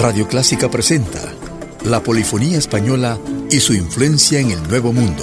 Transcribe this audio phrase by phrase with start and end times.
[0.00, 1.20] Radio Clásica presenta
[1.84, 3.18] la polifonía española
[3.50, 5.22] y su influencia en el Nuevo Mundo.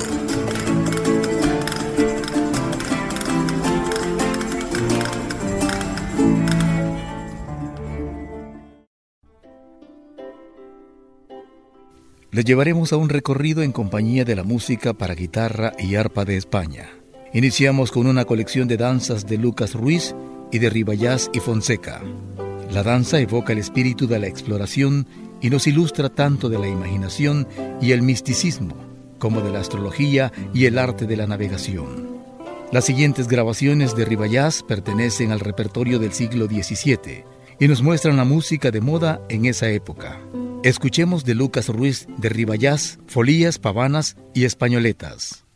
[12.29, 16.37] Le llevaremos a un recorrido en compañía de la música para guitarra y arpa de
[16.37, 16.87] España.
[17.33, 20.13] Iniciamos con una colección de danzas de Lucas Ruiz
[20.51, 22.03] y de Ribayás y Fonseca.
[22.71, 25.07] La danza evoca el espíritu de la exploración
[25.41, 27.47] y nos ilustra tanto de la imaginación
[27.81, 28.75] y el misticismo
[29.19, 32.17] como de la astrología y el arte de la navegación.
[32.71, 37.23] Las siguientes grabaciones de Ribayás pertenecen al repertorio del siglo XVII
[37.59, 40.19] y nos muestran la música de moda en esa época.
[40.63, 45.46] Escuchemos de Lucas Ruiz de Ribayás, Folías, Pavanas y Españoletas.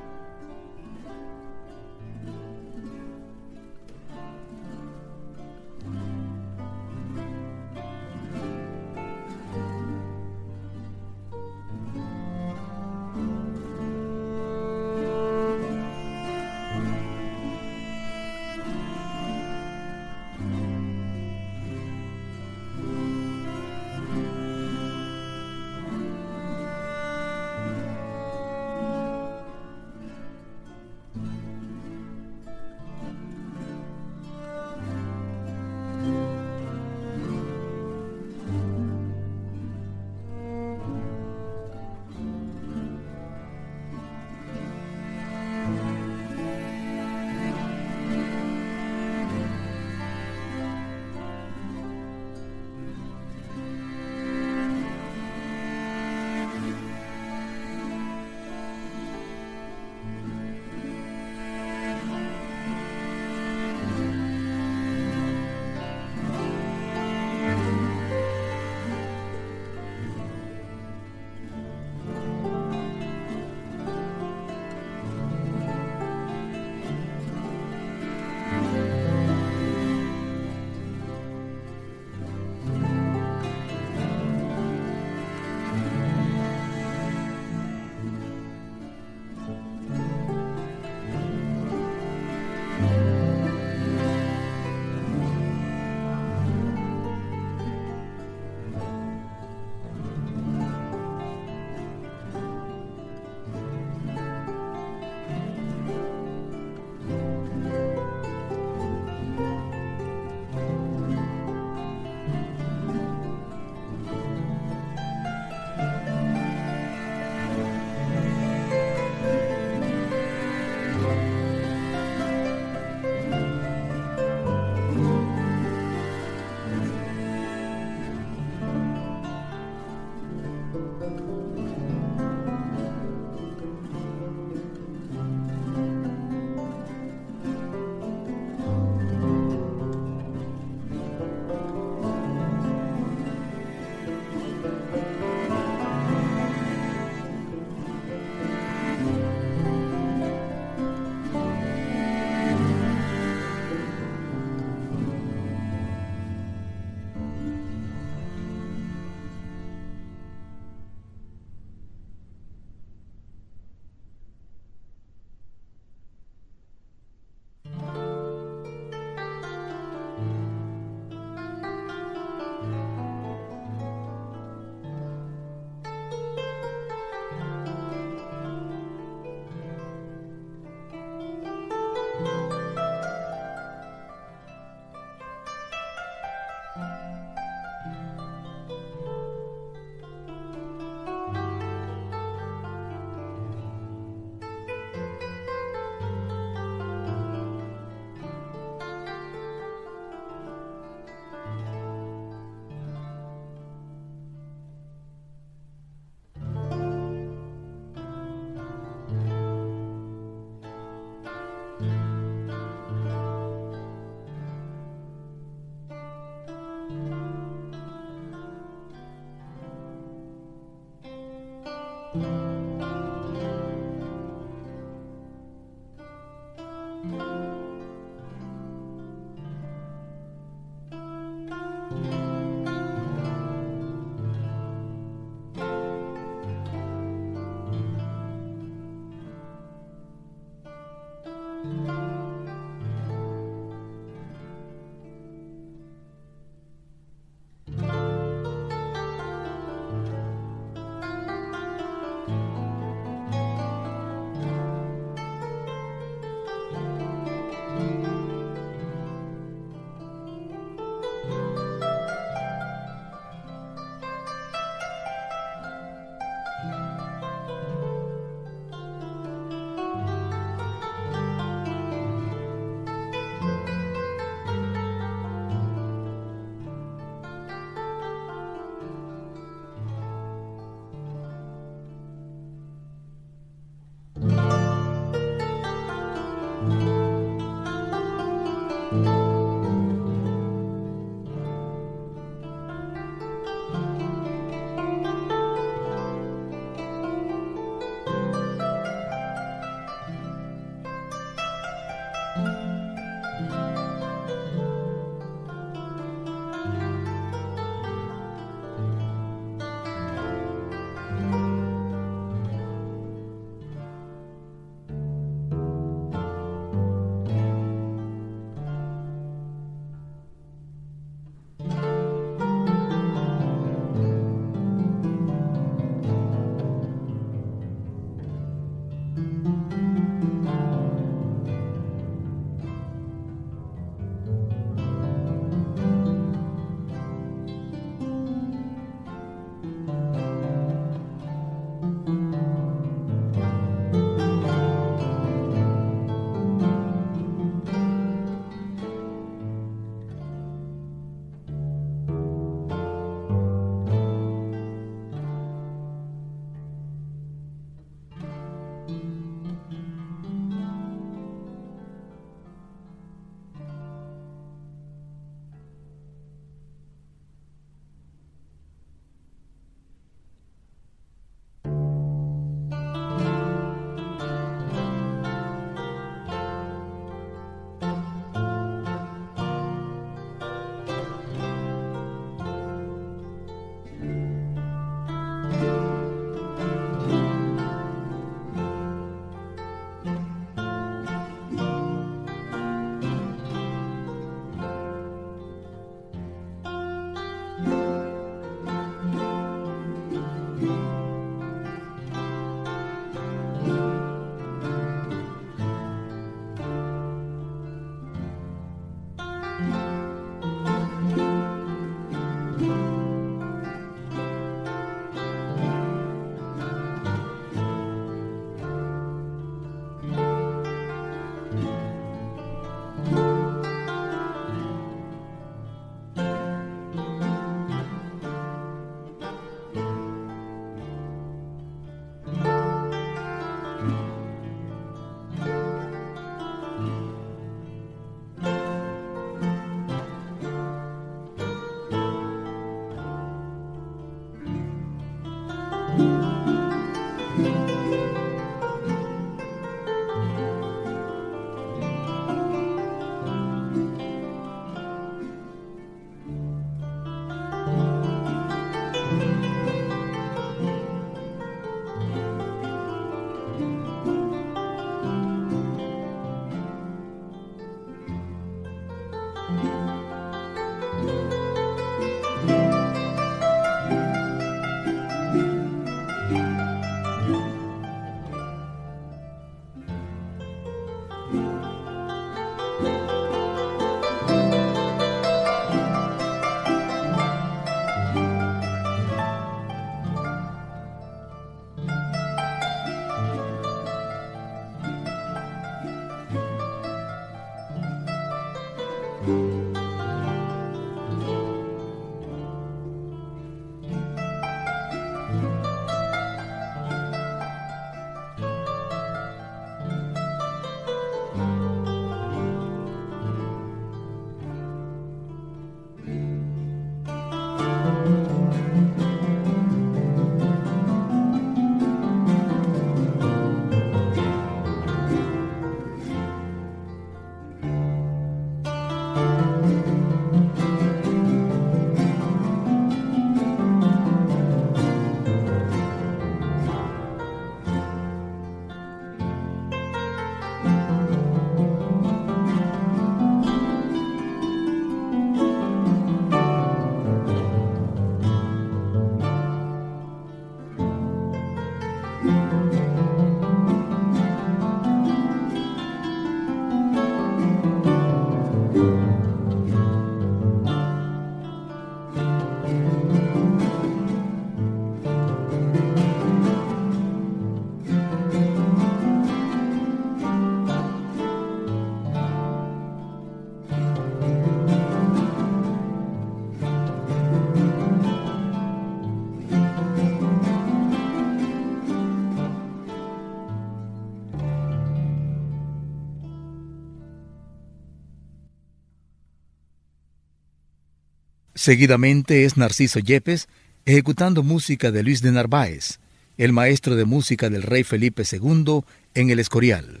[591.62, 593.46] Seguidamente es Narciso Yepes
[593.86, 596.00] ejecutando música de Luis de Narváez,
[596.36, 598.80] el maestro de música del rey Felipe II
[599.14, 600.00] en el Escorial.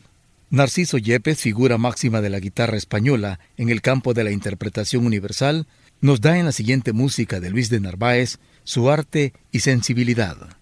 [0.50, 5.68] Narciso Yepes, figura máxima de la guitarra española en el campo de la interpretación universal,
[6.00, 10.56] nos da en la siguiente música de Luis de Narváez su arte y sensibilidad.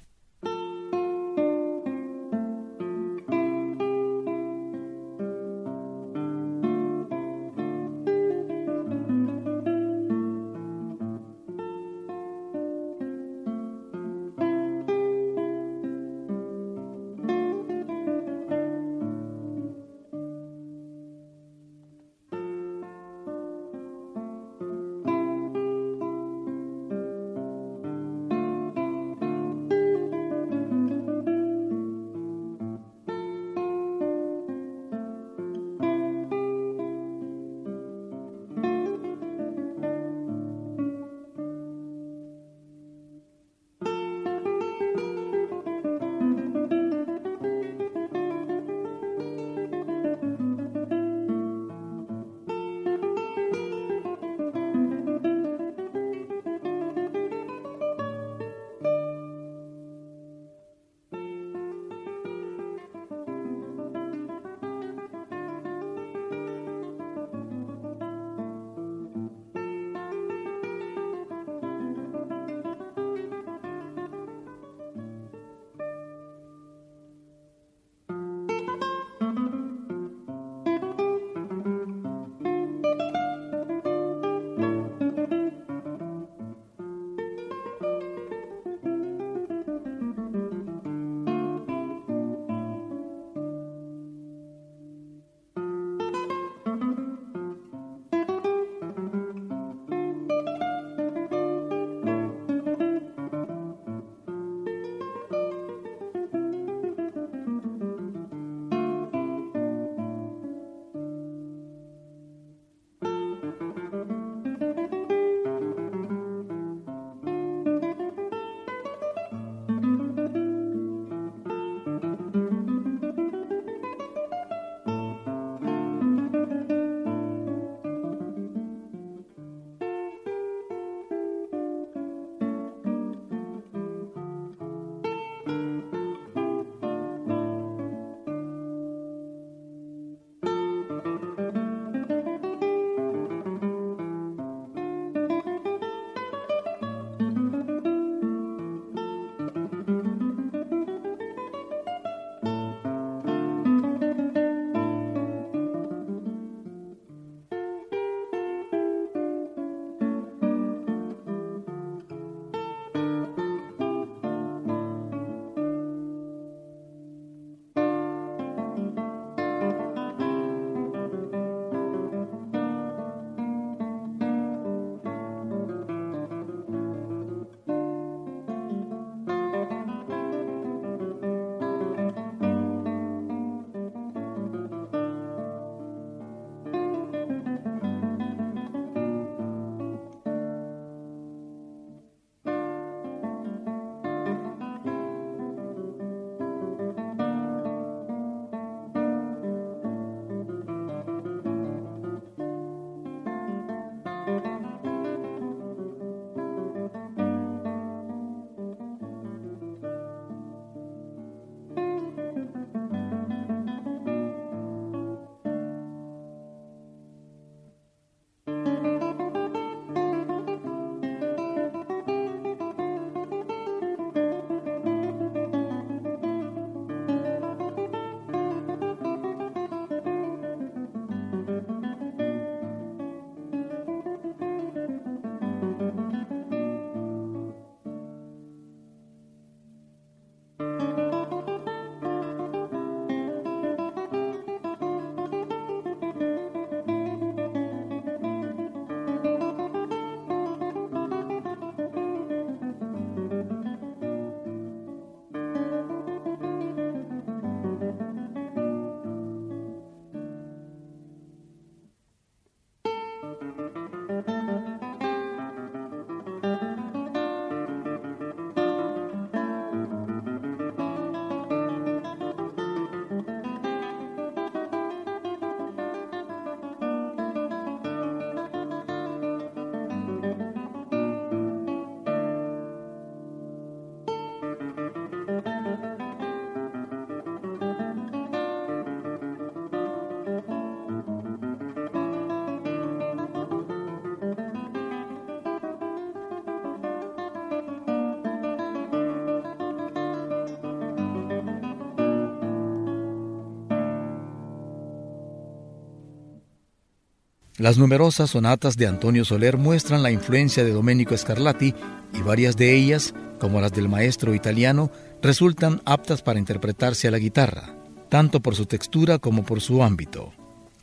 [307.60, 311.74] Las numerosas sonatas de Antonio Soler muestran la influencia de Domenico Scarlatti
[312.14, 317.18] y varias de ellas, como las del maestro italiano, resultan aptas para interpretarse a la
[317.18, 317.76] guitarra,
[318.08, 320.32] tanto por su textura como por su ámbito.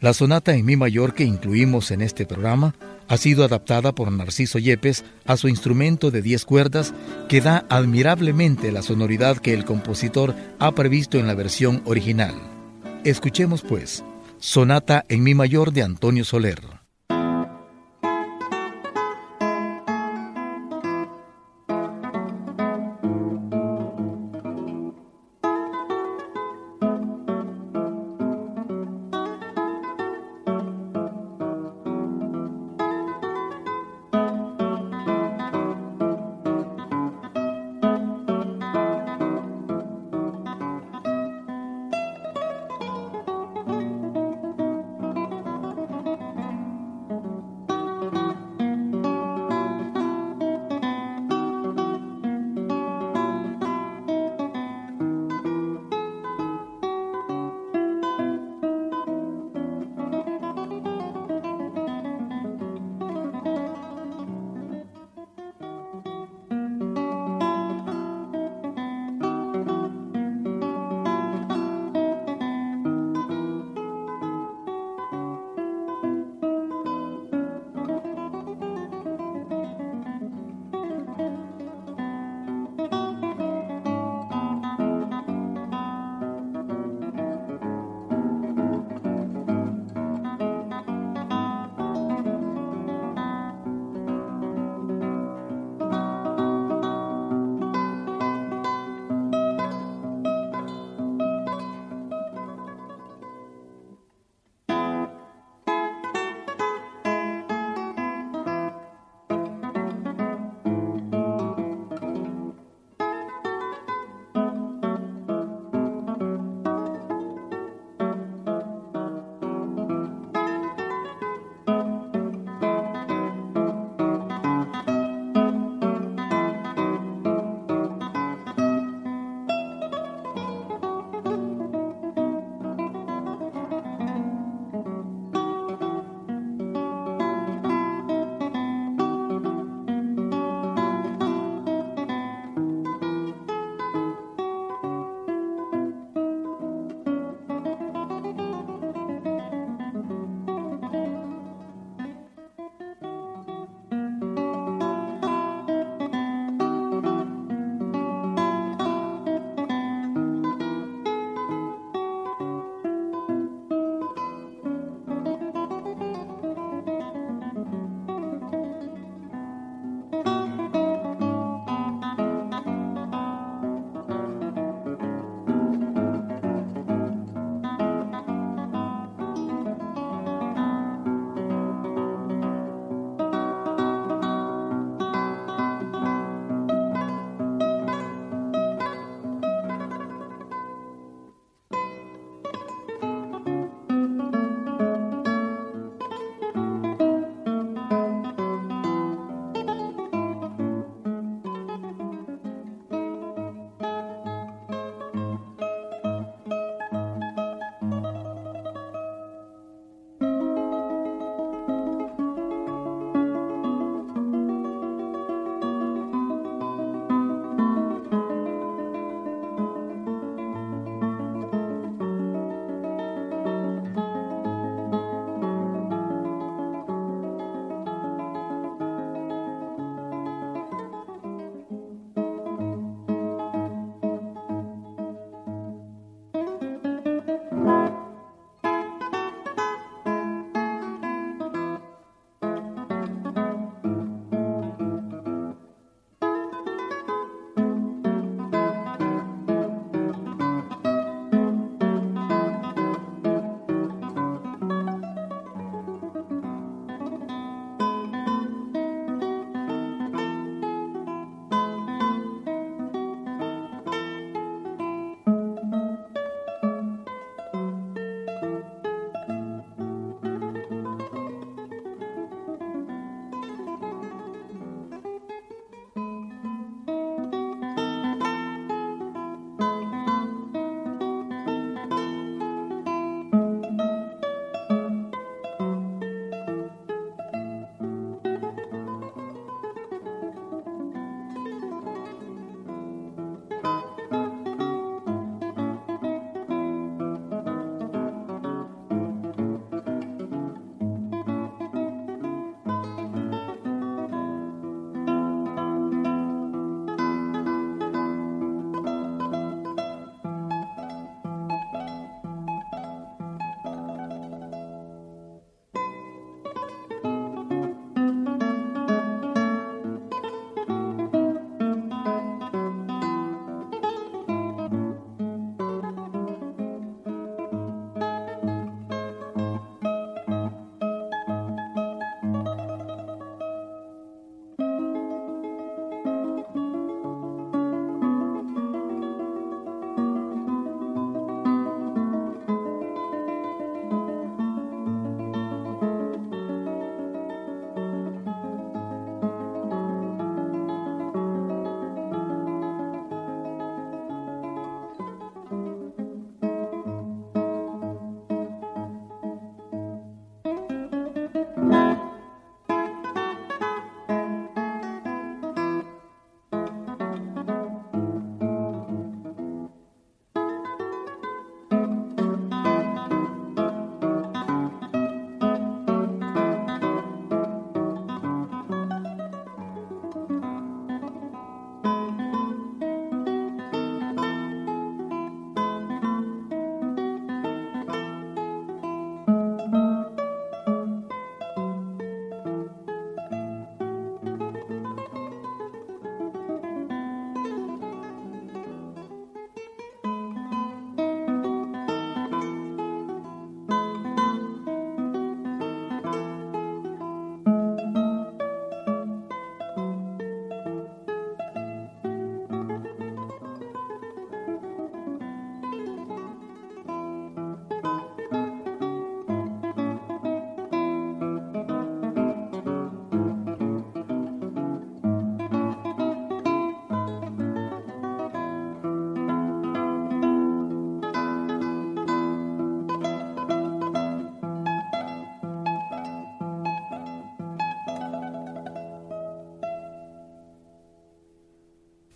[0.01, 2.75] La sonata en mi mayor que incluimos en este programa
[3.07, 6.93] ha sido adaptada por Narciso Yepes a su instrumento de 10 cuerdas
[7.27, 12.35] que da admirablemente la sonoridad que el compositor ha previsto en la versión original.
[13.03, 14.03] Escuchemos pues
[14.39, 16.76] Sonata en Mi mayor de Antonio Soler.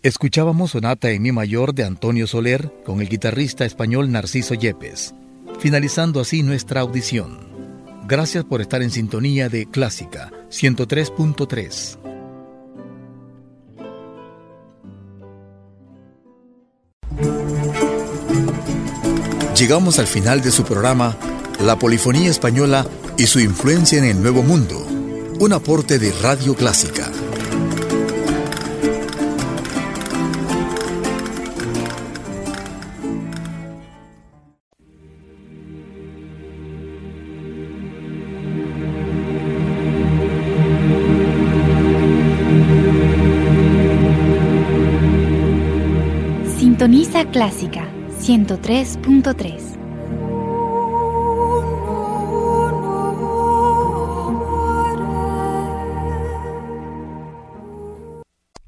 [0.02, 5.14] Escuchábamos Sonata en Mi Mayor de Antonio Soler con el guitarrista español Narciso Yepes,
[5.60, 7.38] finalizando así nuestra audición.
[8.08, 11.98] Gracias por estar en sintonía de Clásica 103.3.
[19.56, 21.16] Llegamos al final de su programa
[21.64, 22.84] La Polifonía Española
[23.16, 24.84] y su influencia en el Nuevo Mundo,
[25.38, 27.08] un aporte de Radio Clásica.
[47.32, 47.88] Clásica
[48.20, 49.78] 103.3.